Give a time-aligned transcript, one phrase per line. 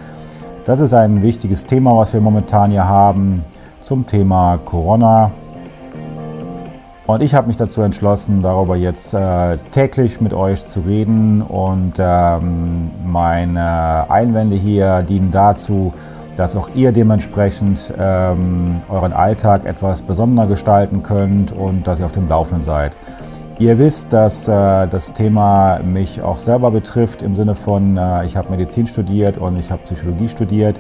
[0.66, 3.44] Das ist ein wichtiges Thema, was wir momentan hier haben
[3.82, 5.32] zum Thema Corona.
[7.08, 11.44] Und ich habe mich dazu entschlossen, darüber jetzt äh, täglich mit euch zu reden.
[11.44, 15.94] Und ähm, meine Einwände hier dienen dazu,
[16.36, 22.12] dass auch ihr dementsprechend ähm, euren Alltag etwas besonderer gestalten könnt und dass ihr auf
[22.12, 22.94] dem Laufenden seid.
[23.60, 28.36] Ihr wisst, dass äh, das Thema mich auch selber betrifft im Sinne von, äh, ich
[28.36, 30.76] habe Medizin studiert und ich habe Psychologie studiert,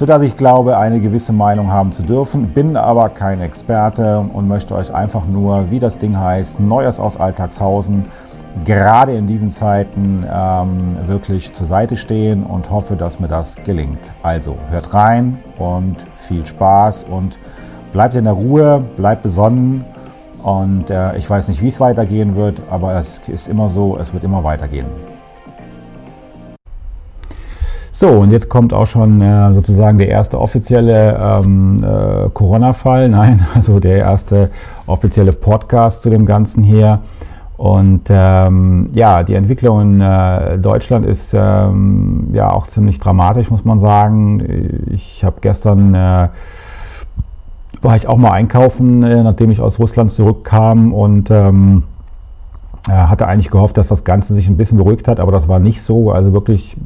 [0.00, 4.74] sodass ich glaube, eine gewisse Meinung haben zu dürfen, bin aber kein Experte und möchte
[4.74, 8.06] euch einfach nur, wie das Ding heißt, Neues aus Alltagshausen
[8.64, 13.98] gerade in diesen Zeiten ähm, wirklich zur Seite stehen und hoffe, dass mir das gelingt.
[14.22, 17.36] Also hört rein und viel Spaß und
[17.92, 19.84] bleibt in der Ruhe, bleibt besonnen
[20.42, 24.14] und äh, ich weiß nicht, wie es weitergehen wird, aber es ist immer so, es
[24.14, 24.86] wird immer weitergehen.
[28.00, 33.46] So, und jetzt kommt auch schon äh, sozusagen der erste offizielle ähm, äh, Corona-Fall, nein,
[33.54, 34.48] also der erste
[34.86, 37.00] offizielle Podcast zu dem Ganzen hier.
[37.58, 43.66] Und ähm, ja, die Entwicklung in äh, Deutschland ist ähm, ja auch ziemlich dramatisch, muss
[43.66, 44.86] man sagen.
[44.90, 46.28] Ich habe gestern äh,
[47.82, 51.82] war ich auch mal einkaufen, äh, nachdem ich aus Russland zurückkam und ähm,
[52.88, 55.82] hatte eigentlich gehofft, dass das Ganze sich ein bisschen beruhigt hat, aber das war nicht
[55.82, 56.10] so.
[56.10, 56.76] Also wirklich,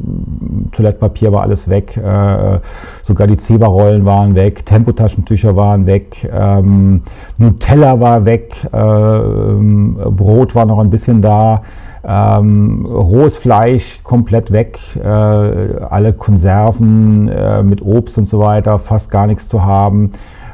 [0.73, 2.59] Toilettpapier war alles weg, äh,
[3.03, 7.03] sogar die Zeberrollen waren weg, Tempotaschentücher waren weg, ähm,
[7.39, 11.63] Nutella war weg, äh, Brot war noch ein bisschen da.
[12.07, 19.11] Ähm, rohes Fleisch komplett weg, äh, alle Konserven äh, mit Obst und so weiter, fast
[19.11, 20.13] gar nichts zu haben.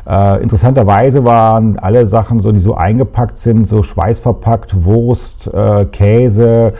[0.08, 6.72] Äh, interessanterweise waren alle Sachen, so, die so eingepackt sind, so schweißverpackt, Wurst, äh, Käse,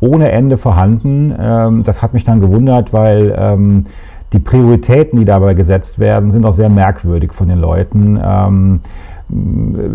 [0.00, 1.34] ohne Ende vorhanden.
[1.38, 3.84] Ähm, das hat mich dann gewundert, weil ähm,
[4.32, 8.20] die Prioritäten, die dabei gesetzt werden, sind auch sehr merkwürdig von den Leuten.
[8.22, 8.80] Ähm,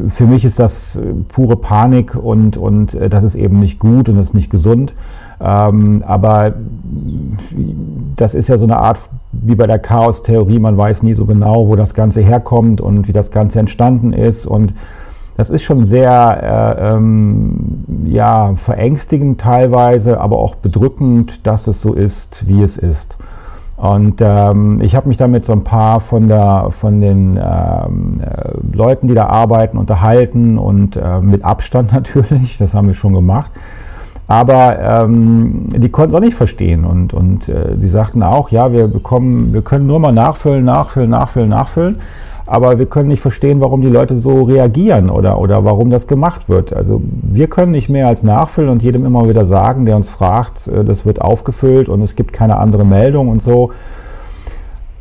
[0.09, 4.15] für mich ist das pure Panik und, und äh, das ist eben nicht gut und
[4.15, 4.93] das ist nicht gesund.
[5.43, 6.53] Ähm, aber
[8.15, 11.67] das ist ja so eine Art wie bei der Chaos-Theorie, man weiß nie so genau,
[11.67, 14.45] wo das Ganze herkommt und wie das Ganze entstanden ist.
[14.45, 14.73] Und
[15.35, 21.93] das ist schon sehr äh, ähm, ja, verängstigend teilweise, aber auch bedrückend, dass es so
[21.93, 23.17] ist, wie es ist.
[23.75, 28.77] Und ähm, ich habe mich damit so ein paar von, der, von den ähm, äh,
[28.77, 33.51] Leuten, die da arbeiten, unterhalten und äh, mit Abstand natürlich, das haben wir schon gemacht.
[34.27, 38.71] Aber ähm, die konnten es auch nicht verstehen und, und äh, die sagten auch, ja,
[38.71, 41.97] wir bekommen, wir können nur mal nachfüllen, nachfüllen, nachfüllen, nachfüllen.
[42.45, 46.49] Aber wir können nicht verstehen, warum die Leute so reagieren oder, oder warum das gemacht
[46.49, 46.73] wird.
[46.73, 50.67] Also wir können nicht mehr als nachfüllen und jedem immer wieder sagen, der uns fragt,
[50.67, 53.71] äh, das wird aufgefüllt und es gibt keine andere Meldung und so.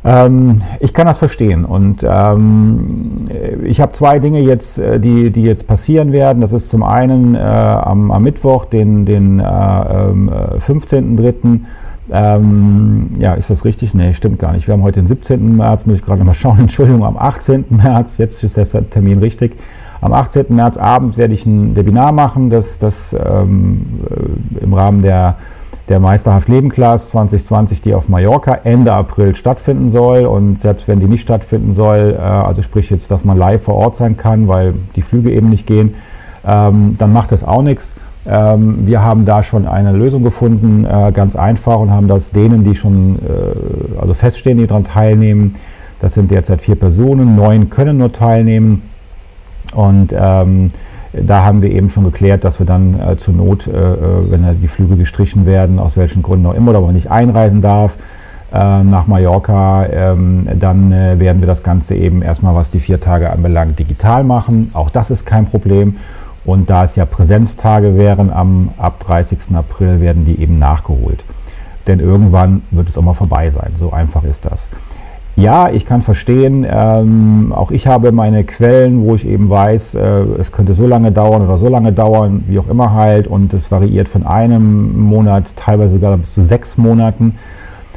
[0.05, 3.29] Ähm, ich kann das verstehen und ähm,
[3.63, 6.41] ich habe zwei Dinge jetzt, äh, die, die jetzt passieren werden.
[6.41, 11.45] Das ist zum einen äh, am, am, Mittwoch, den, den äh, 15.03.
[11.45, 11.65] Ähm,
[12.11, 13.93] ähm, ja, ist das richtig?
[13.93, 14.67] Nee, stimmt gar nicht.
[14.67, 15.55] Wir haben heute den 17.
[15.55, 16.57] März, muss ich gerade mal schauen.
[16.59, 17.65] Entschuldigung, am 18.
[17.69, 19.55] März, jetzt ist der Termin richtig.
[20.01, 20.47] Am 18.
[20.49, 25.37] März Abend werde ich ein Webinar machen, das, das ähm, äh, im Rahmen der
[25.89, 30.25] der Meisterhaft Leben Class 2020, die auf Mallorca Ende April stattfinden soll.
[30.25, 33.75] Und selbst wenn die nicht stattfinden soll, äh, also sprich jetzt, dass man live vor
[33.75, 35.95] Ort sein kann, weil die Flüge eben nicht gehen,
[36.45, 37.95] ähm, dann macht das auch nichts.
[38.25, 42.63] Ähm, wir haben da schon eine Lösung gefunden, äh, ganz einfach, und haben das denen,
[42.63, 45.55] die schon äh, also feststehen, die daran teilnehmen,
[45.99, 48.81] das sind derzeit vier Personen, neun können nur teilnehmen.
[49.73, 50.69] Und ähm,
[51.13, 54.59] da haben wir eben schon geklärt, dass wir dann äh, zur Not, äh, äh wenn
[54.59, 57.97] die Flüge gestrichen werden, aus welchen Gründen auch immer, oder man nicht einreisen darf,
[58.51, 62.99] äh, nach Mallorca, ähm, dann äh, werden wir das Ganze eben erstmal, was die vier
[62.99, 64.71] Tage anbelangt, digital machen.
[64.73, 65.97] Auch das ist kein Problem.
[66.45, 69.55] Und da es ja Präsenztage wären, am, ab 30.
[69.55, 71.23] April werden die eben nachgeholt.
[71.87, 73.73] denn irgendwann wird es auch mal vorbei sein.
[73.75, 74.69] So einfach ist das.
[75.35, 79.99] Ja, ich kann verstehen, ähm, auch ich habe meine Quellen, wo ich eben weiß, äh,
[80.39, 83.71] es könnte so lange dauern oder so lange dauern, wie auch immer halt, und es
[83.71, 87.33] variiert von einem Monat, teilweise sogar bis zu sechs Monaten,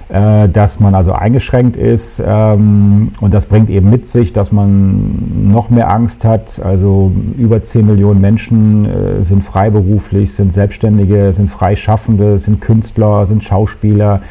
[0.09, 2.23] äh, dass man also eingeschränkt ist.
[2.25, 6.59] Ähm, und das bringt eben mit sich, dass man noch mehr Angst hat.
[6.65, 13.43] Also über 10 Millionen Menschen äh, sind freiberuflich, sind Selbstständige, sind Freischaffende, sind Künstler, sind
[13.43, 14.23] Schauspieler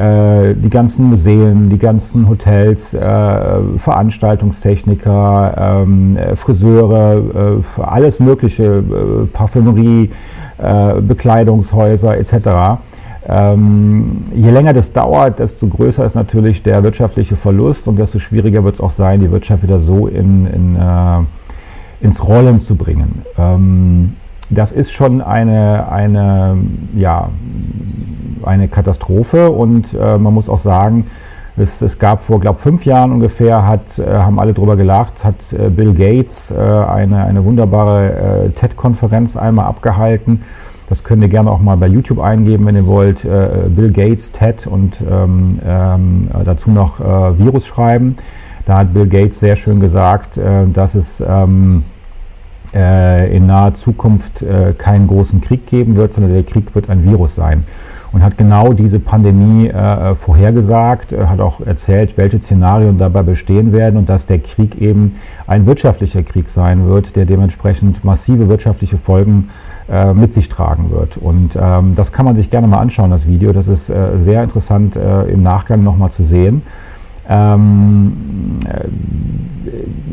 [0.00, 9.26] äh, die ganzen Museen, die ganzen Hotels, äh, Veranstaltungstechniker, ähm, Friseure, äh, alles Mögliche, äh,
[9.26, 10.08] Parfümerie,
[10.56, 12.80] äh, Bekleidungshäuser etc.
[13.28, 18.64] Ähm, je länger das dauert, desto größer ist natürlich der wirtschaftliche Verlust und desto schwieriger
[18.64, 20.78] wird es auch sein, die Wirtschaft wieder so in, in,
[22.00, 23.20] ins Rollen zu bringen.
[23.36, 24.16] Ähm,
[24.50, 26.58] das ist schon eine, eine
[26.94, 27.30] ja,
[28.42, 31.06] eine Katastrophe und äh, man muss auch sagen,
[31.56, 35.52] es, es gab vor, glaube fünf Jahren ungefähr, hat, äh, haben alle drüber gelacht, hat
[35.52, 40.42] äh, Bill Gates äh, eine, eine wunderbare äh, TED-Konferenz einmal abgehalten.
[40.88, 43.24] Das könnt ihr gerne auch mal bei YouTube eingeben, wenn ihr wollt.
[43.24, 48.16] Äh, Bill Gates, TED und ähm, ähm, dazu noch Virus schreiben.
[48.64, 50.38] Da hat Bill Gates sehr schön gesagt,
[50.72, 51.84] dass es ähm,
[52.72, 54.44] in naher Zukunft
[54.78, 57.64] keinen großen Krieg geben wird, sondern der Krieg wird ein Virus sein
[58.12, 63.72] und hat genau diese Pandemie äh, vorhergesagt, äh, hat auch erzählt, welche Szenarien dabei bestehen
[63.72, 65.14] werden und dass der Krieg eben
[65.46, 69.50] ein wirtschaftlicher Krieg sein wird, der dementsprechend massive wirtschaftliche Folgen
[69.88, 71.16] äh, mit sich tragen wird.
[71.16, 73.52] Und ähm, das kann man sich gerne mal anschauen, das Video.
[73.52, 76.62] Das ist äh, sehr interessant äh, im Nachgang nochmal zu sehen.
[77.30, 78.12] Ähm,
[78.66, 78.88] äh,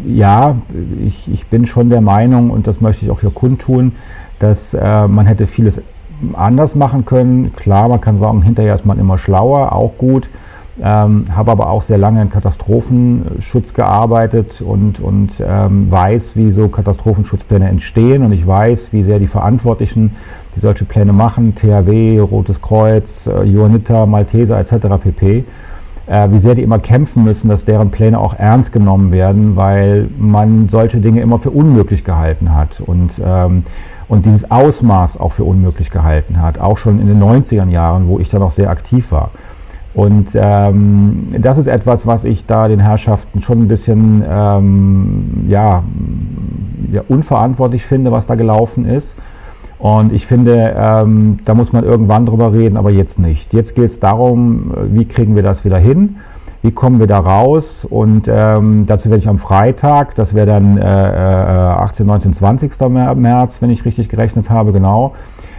[0.08, 0.56] ja,
[1.04, 3.94] ich, ich bin schon der Meinung, und das möchte ich auch hier kundtun,
[4.40, 5.82] dass äh, man hätte vieles
[6.34, 7.54] anders machen können.
[7.56, 10.30] Klar, man kann sagen, hinterher ist man immer schlauer, auch gut.
[10.80, 16.68] Ähm, habe aber auch sehr lange in Katastrophenschutz gearbeitet und, und ähm, weiß, wie so
[16.68, 20.16] Katastrophenschutzpläne entstehen und ich weiß, wie sehr die Verantwortlichen,
[20.56, 25.00] die solche Pläne machen, THW, Rotes Kreuz, äh, Johanniter, Malteser etc.
[25.02, 25.46] pp.,
[26.08, 30.10] äh, wie sehr die immer kämpfen müssen, dass deren Pläne auch ernst genommen werden, weil
[30.18, 32.82] man solche Dinge immer für unmöglich gehalten hat.
[32.82, 33.64] Und ähm,
[34.08, 38.20] und dieses Ausmaß auch für unmöglich gehalten hat, auch schon in den 90er Jahren, wo
[38.20, 39.32] ich dann auch sehr aktiv war.
[39.94, 45.84] Und ähm, das ist etwas, was ich da den Herrschaften schon ein bisschen ähm, ja,
[46.92, 49.16] ja, unverantwortlich finde, was da gelaufen ist.
[49.80, 53.54] Und ich finde, ähm, da muss man irgendwann drüber reden, aber jetzt nicht.
[53.54, 56.18] Jetzt geht es darum, wie kriegen wir das wieder hin
[56.62, 57.86] wie kommen wir da raus?
[57.90, 62.72] Und ähm, dazu werde ich am Freitag, das wäre dann äh, 18, 19, 20.
[63.16, 65.14] März, wenn ich richtig gerechnet habe, genau,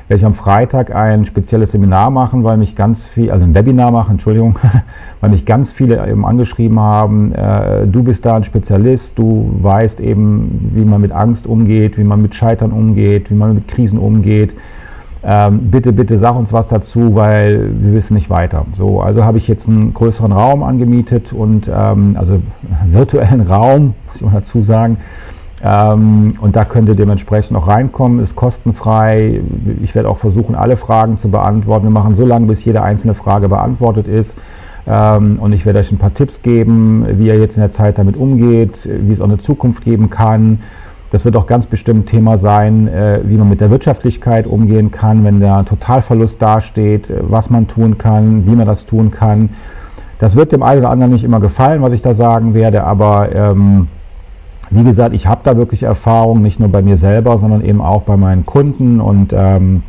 [0.09, 3.91] werde ich am Freitag ein spezielles Seminar machen, weil mich ganz viel, also ein Webinar
[3.91, 4.59] machen, Entschuldigung,
[5.21, 10.01] weil mich ganz viele eben angeschrieben haben, äh, du bist da ein Spezialist, du weißt
[10.01, 13.99] eben, wie man mit Angst umgeht, wie man mit Scheitern umgeht, wie man mit Krisen
[13.99, 14.55] umgeht
[15.25, 18.65] ähm, bitte, bitte sag uns was dazu, weil wir wissen nicht weiter.
[18.73, 22.39] So, also habe ich jetzt einen größeren Raum angemietet und ähm, also
[22.87, 24.99] virtuellen Raum, muss ich mal dazu sagen.
[25.63, 29.41] Ähm, und da könnt ihr dementsprechend auch reinkommen, ist kostenfrei.
[29.83, 31.85] Ich werde auch versuchen, alle Fragen zu beantworten.
[31.85, 34.37] Wir machen so lange, bis jede einzelne Frage beantwortet ist.
[34.87, 37.99] Ähm, und ich werde euch ein paar Tipps geben, wie ihr jetzt in der Zeit
[37.99, 40.61] damit umgeht, wie es auch eine Zukunft geben kann.
[41.11, 45.25] Das wird auch ganz bestimmt Thema sein, äh, wie man mit der Wirtschaftlichkeit umgehen kann,
[45.25, 49.51] wenn der Totalverlust dasteht, äh, was man tun kann, wie man das tun kann.
[50.19, 53.35] Das wird dem einen oder anderen nicht immer gefallen, was ich da sagen werde, aber
[53.35, 53.89] ähm,
[54.71, 58.03] wie gesagt, ich habe da wirklich Erfahrung, nicht nur bei mir selber, sondern eben auch
[58.03, 59.83] bei meinen Kunden und ähm,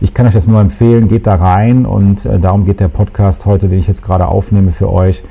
[0.00, 3.46] ich kann euch das nur empfehlen, geht da rein und äh, darum geht der Podcast
[3.46, 5.22] heute, den ich jetzt gerade aufnehme für euch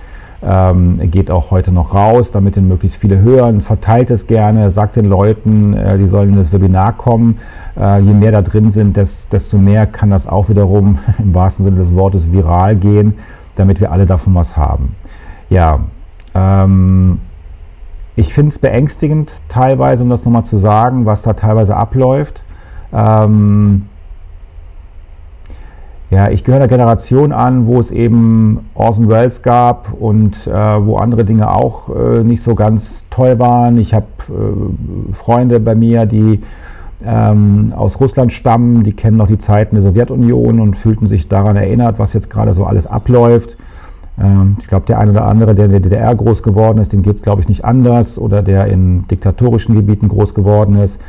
[0.42, 3.62] ähm, geht auch heute noch raus, damit den möglichst viele hören.
[3.62, 7.40] Verteilt es gerne, sagt den Leuten, äh, die sollen in das Webinar kommen.
[7.78, 11.78] Äh, je mehr da drin sind, desto mehr kann das auch wiederum im wahrsten Sinne
[11.78, 13.16] des Wortes viral gehen,
[13.56, 14.96] damit wir alle davon was haben.
[15.50, 15.80] Ja,
[16.34, 17.20] ähm,
[18.20, 22.44] ich finde es beängstigend teilweise, um das nochmal zu sagen, was da teilweise abläuft.
[22.92, 23.86] Ähm,
[26.12, 30.98] ja, ich gehöre der Generation an, wo es eben Orson Welles gab und äh, wo
[30.98, 33.78] andere Dinge auch äh, nicht so ganz toll waren.
[33.78, 36.42] Ich habe äh, Freunde bei mir, die
[37.06, 41.56] ähm, aus Russland stammen, die kennen noch die Zeiten der Sowjetunion und fühlten sich daran
[41.56, 43.56] erinnert, was jetzt gerade so alles abläuft.
[44.20, 47.02] Ähm, ich glaube, der eine oder andere, der in der DDR groß geworden ist, dem
[47.02, 51.00] geht es, glaube ich, nicht anders oder der in diktatorischen Gebieten groß geworden ist.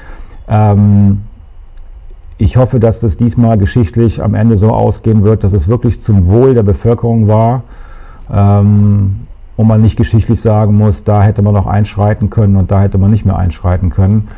[0.48, 1.22] Ähm,
[2.38, 6.26] ich hoffe, dass das diesmal geschichtlich am Ende so ausgehen wird, dass es wirklich zum
[6.26, 7.64] Wohl der Bevölkerung war
[8.32, 9.16] ähm,
[9.56, 12.96] und man nicht geschichtlich sagen muss, da hätte man noch einschreiten können und da hätte
[12.96, 14.28] man nicht mehr einschreiten können.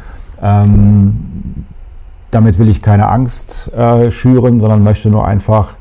[2.32, 5.76] Damit will ich keine Angst äh, schüren, sondern möchte nur einfach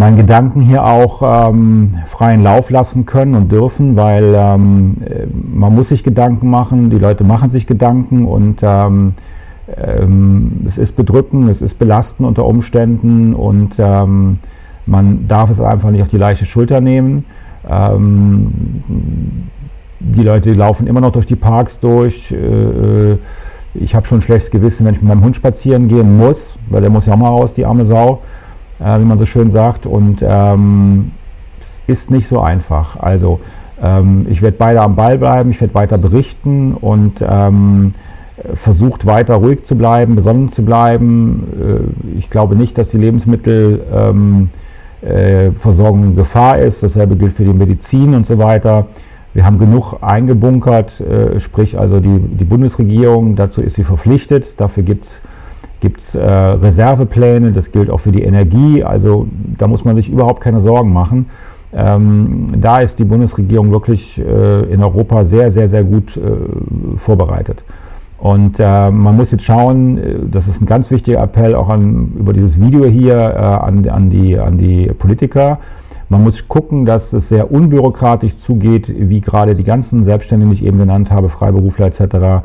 [0.00, 4.96] meinen Gedanken hier auch ähm, freien Lauf lassen können und dürfen, weil ähm,
[5.52, 9.12] man muss sich Gedanken machen, die Leute machen sich Gedanken und ähm,
[9.76, 14.38] ähm, es ist bedrückend, es ist belastend unter Umständen und ähm,
[14.86, 17.26] man darf es einfach nicht auf die leichte Schulter nehmen.
[17.68, 18.52] Ähm,
[20.00, 22.32] die Leute laufen immer noch durch die Parks durch.
[22.32, 23.18] Äh,
[23.74, 26.80] ich habe schon ein schlechtes Gewissen, wenn ich mit meinem Hund spazieren gehen muss, weil
[26.80, 28.20] der muss ja auch mal raus, die arme Sau,
[28.82, 29.86] äh, wie man so schön sagt.
[29.86, 31.08] Und ähm,
[31.60, 32.98] es ist nicht so einfach.
[32.98, 33.40] Also
[33.82, 37.94] ähm, ich werde beide am Ball bleiben, ich werde weiter berichten und ähm,
[38.54, 41.44] versucht weiter ruhig zu bleiben, besonnen zu bleiben.
[41.60, 44.50] Äh, ich glaube nicht, dass die Lebensmittelversorgung
[45.02, 46.82] ähm, äh, Gefahr ist.
[46.82, 48.86] Dasselbe gilt für die Medizin und so weiter.
[49.32, 54.60] Wir haben genug eingebunkert, äh, sprich also die, die Bundesregierung, dazu ist sie verpflichtet.
[54.60, 55.22] Dafür gibt es
[55.80, 58.84] gibt's, äh, Reservepläne, das gilt auch für die Energie.
[58.84, 59.26] Also
[59.58, 61.26] da muss man sich überhaupt keine Sorgen machen.
[61.72, 67.64] Ähm, da ist die Bundesregierung wirklich äh, in Europa sehr, sehr, sehr gut äh, vorbereitet.
[68.18, 72.12] Und äh, man muss jetzt schauen, äh, das ist ein ganz wichtiger Appell auch an,
[72.18, 75.58] über dieses Video hier äh, an, an, die, an die Politiker.
[76.10, 80.66] Man muss gucken, dass es sehr unbürokratisch zugeht, wie gerade die ganzen Selbstständigen, die ich
[80.66, 82.44] eben genannt habe, Freiberufler etc.,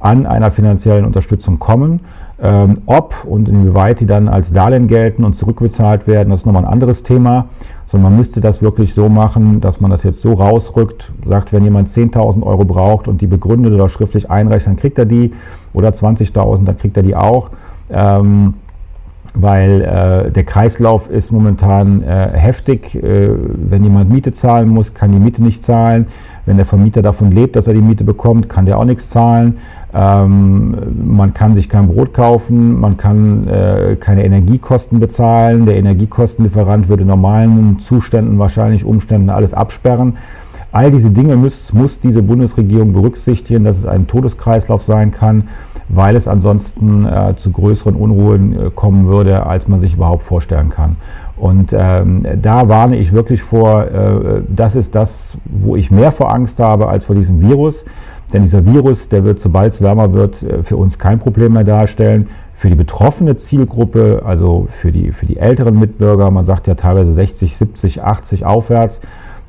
[0.00, 2.00] an einer finanziellen Unterstützung kommen.
[2.42, 6.64] Ähm, ob und inwieweit die dann als Darlehen gelten und zurückbezahlt werden, das ist nochmal
[6.64, 7.46] ein anderes Thema
[7.94, 11.62] sondern man müsste das wirklich so machen, dass man das jetzt so rausrückt, sagt, wenn
[11.62, 15.32] jemand 10.000 Euro braucht und die begründet oder schriftlich einreicht, dann kriegt er die
[15.72, 17.50] oder 20.000, dann kriegt er die auch.
[17.90, 18.54] Ähm,
[19.34, 22.94] weil äh, der Kreislauf ist momentan äh, heftig.
[22.94, 26.06] Äh, wenn jemand Miete zahlen muss, kann die Miete nicht zahlen.
[26.46, 29.58] Wenn der Vermieter davon lebt, dass er die Miete bekommt, kann der auch nichts zahlen.
[29.92, 35.66] Ähm, man kann sich kein Brot kaufen, man kann äh, keine Energiekosten bezahlen.
[35.66, 40.16] Der Energiekostenlieferant würde normalen Zuständen, wahrscheinlich Umständen alles absperren.
[40.70, 45.44] All diese Dinge muss, muss diese Bundesregierung berücksichtigen, dass es ein Todeskreislauf sein kann,
[45.88, 50.70] weil es ansonsten äh, zu größeren Unruhen äh, kommen würde, als man sich überhaupt vorstellen
[50.70, 50.96] kann.
[51.36, 56.32] Und ähm, da warne ich wirklich vor, äh, das ist das, wo ich mehr vor
[56.32, 57.84] Angst habe als vor diesem Virus.
[58.32, 61.64] Denn dieser Virus, der wird, sobald es wärmer wird, äh, für uns kein Problem mehr
[61.64, 62.28] darstellen.
[62.52, 67.12] Für die betroffene Zielgruppe, also für die, für die älteren Mitbürger, man sagt ja teilweise
[67.12, 69.00] 60, 70, 80 aufwärts,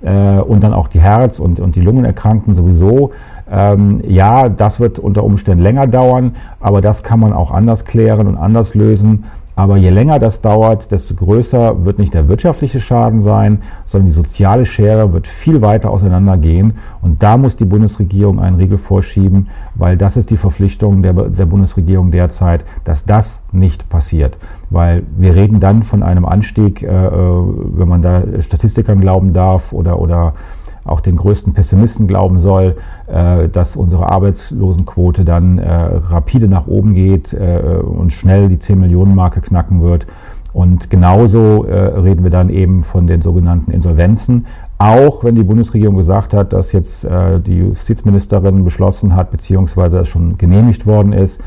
[0.01, 3.11] äh, und dann auch die Herz- und, und die Lungenerkrankten sowieso.
[3.49, 8.27] Ähm, ja, das wird unter Umständen länger dauern, aber das kann man auch anders klären
[8.27, 9.25] und anders lösen.
[9.57, 14.11] Aber je länger das dauert, desto größer wird nicht der wirtschaftliche Schaden sein, sondern die
[14.11, 16.73] soziale Schere wird viel weiter auseinandergehen.
[17.01, 21.45] Und da muss die Bundesregierung einen Riegel vorschieben, weil das ist die Verpflichtung der, der
[21.45, 24.37] Bundesregierung derzeit, dass das nicht passiert.
[24.69, 27.09] Weil wir reden dann von einem Anstieg, äh, äh
[27.77, 30.33] wenn man da Statistikern glauben darf oder, oder
[30.85, 32.77] auch den größten Pessimisten glauben soll,
[33.07, 38.79] äh, dass unsere Arbeitslosenquote dann äh, rapide nach oben geht äh, und schnell die 10
[38.79, 40.05] Millionen Marke knacken wird.
[40.53, 44.45] Und genauso reden wir dann eben von den sogenannten Insolvenzen.
[44.77, 50.37] Auch wenn die Bundesregierung gesagt hat, dass jetzt die Justizministerin beschlossen hat, beziehungsweise es schon
[50.37, 51.41] genehmigt worden ist,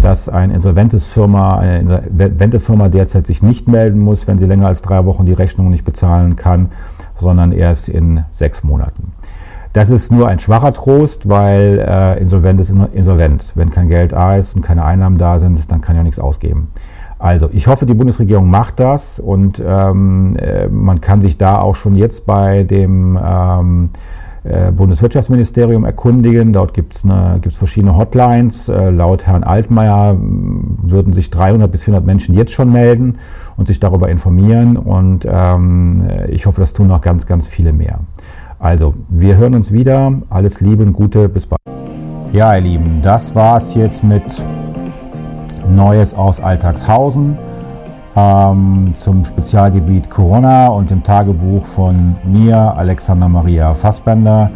[0.00, 4.66] dass eine insolventes Firma, eine insolvente Firma derzeit sich nicht melden muss, wenn sie länger
[4.66, 6.70] als drei Wochen die Rechnung nicht bezahlen kann,
[7.20, 9.12] sondern erst in sechs Monaten.
[9.72, 13.52] Das ist nur ein schwacher Trost, weil äh, insolvent ist insolvent.
[13.54, 16.68] Wenn kein Geld da ist und keine Einnahmen da sind, dann kann ja nichts ausgeben.
[17.20, 21.76] Also ich hoffe, die Bundesregierung macht das und ähm, äh, man kann sich da auch
[21.76, 23.98] schon jetzt bei dem ähm, äh,
[24.72, 26.52] Bundeswirtschaftsministerium erkundigen.
[26.52, 28.68] Dort gibt es verschiedene Hotlines.
[28.68, 33.18] Äh, laut Herrn Altmaier würden sich 300 bis 400 Menschen jetzt schon melden
[33.56, 34.76] und sich darüber informieren.
[34.76, 38.00] Und ähm, ich hoffe, das tun noch ganz, ganz viele mehr.
[38.58, 40.12] Also, wir hören uns wieder.
[40.30, 41.28] Alles Liebe und Gute.
[41.28, 41.60] Bis bald.
[42.32, 44.22] Ja, ihr Lieben, das war es jetzt mit
[45.68, 47.36] Neues aus Alltagshausen
[48.16, 54.50] ähm, zum Spezialgebiet Corona und dem Tagebuch von mir, Alexander Maria Fassbender.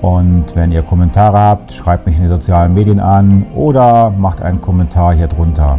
[0.00, 4.60] Und wenn ihr Kommentare habt, schreibt mich in die sozialen Medien an oder macht einen
[4.60, 5.78] Kommentar hier drunter.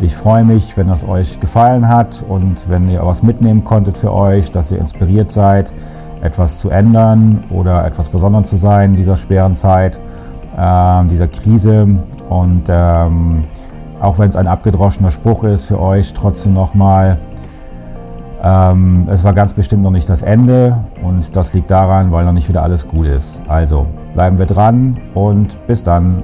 [0.00, 4.12] Ich freue mich, wenn es euch gefallen hat und wenn ihr was mitnehmen konntet für
[4.12, 5.72] euch, dass ihr inspiriert seid,
[6.20, 9.98] etwas zu ändern oder etwas besonders zu sein in dieser schweren Zeit,
[10.58, 11.86] äh, dieser Krise.
[12.28, 13.44] Und ähm,
[14.04, 17.18] auch wenn es ein abgedroschener Spruch ist für euch, trotzdem nochmal,
[18.42, 22.32] ähm, es war ganz bestimmt noch nicht das Ende und das liegt daran, weil noch
[22.32, 23.40] nicht wieder alles gut ist.
[23.48, 26.22] Also bleiben wir dran und bis dann.